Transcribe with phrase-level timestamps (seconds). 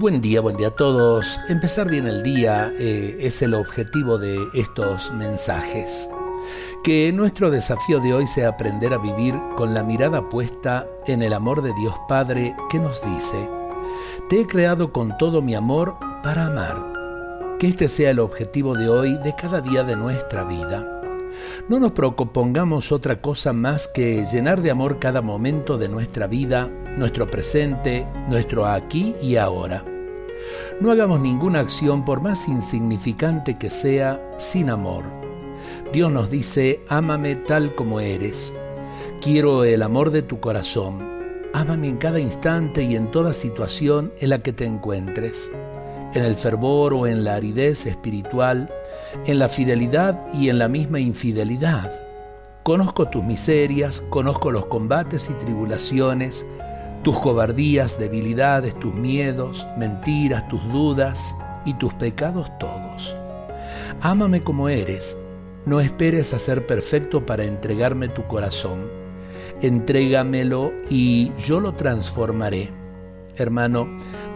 [0.00, 1.38] Buen día, buen día a todos.
[1.50, 6.08] Empezar bien el día eh, es el objetivo de estos mensajes.
[6.82, 11.34] Que nuestro desafío de hoy sea aprender a vivir con la mirada puesta en el
[11.34, 13.46] amor de Dios Padre que nos dice,
[14.30, 17.58] Te he creado con todo mi amor para amar.
[17.58, 21.02] Que este sea el objetivo de hoy, de cada día de nuestra vida.
[21.68, 26.70] No nos propongamos otra cosa más que llenar de amor cada momento de nuestra vida,
[26.96, 29.89] nuestro presente, nuestro aquí y ahora.
[30.80, 35.04] No hagamos ninguna acción, por más insignificante que sea, sin amor.
[35.92, 38.54] Dios nos dice, ámame tal como eres.
[39.20, 41.06] Quiero el amor de tu corazón.
[41.52, 45.52] Ámame en cada instante y en toda situación en la que te encuentres,
[46.14, 48.72] en el fervor o en la aridez espiritual,
[49.26, 51.92] en la fidelidad y en la misma infidelidad.
[52.62, 56.46] Conozco tus miserias, conozco los combates y tribulaciones,
[57.02, 63.16] tus cobardías, debilidades, tus miedos, mentiras, tus dudas y tus pecados todos.
[64.02, 65.16] Ámame como eres,
[65.64, 68.88] no esperes a ser perfecto para entregarme tu corazón.
[69.62, 72.70] Entrégamelo y yo lo transformaré.
[73.36, 73.88] Hermano,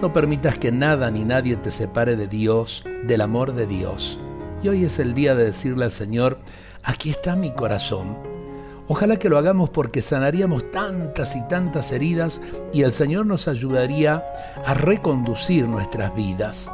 [0.00, 4.18] no permitas que nada ni nadie te separe de Dios, del amor de Dios.
[4.62, 6.38] Y hoy es el día de decirle al Señor,
[6.84, 8.31] aquí está mi corazón.
[8.94, 12.42] Ojalá que lo hagamos porque sanaríamos tantas y tantas heridas
[12.74, 14.22] y el Señor nos ayudaría
[14.66, 16.70] a reconducir nuestras vidas.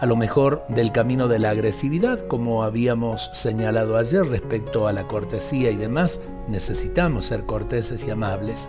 [0.00, 5.06] A lo mejor del camino de la agresividad, como habíamos señalado ayer respecto a la
[5.06, 6.18] cortesía y demás,
[6.48, 8.68] necesitamos ser corteses y amables.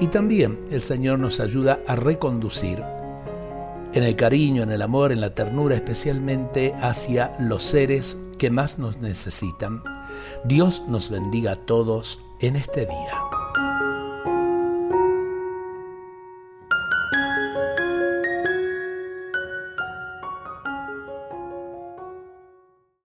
[0.00, 2.82] Y también el Señor nos ayuda a reconducir
[3.94, 8.80] en el cariño, en el amor, en la ternura, especialmente hacia los seres que más
[8.80, 9.84] nos necesitan.
[10.44, 13.41] Dios nos bendiga a todos en este día.